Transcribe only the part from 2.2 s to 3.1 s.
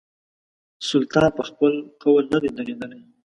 نه دی درېدلی.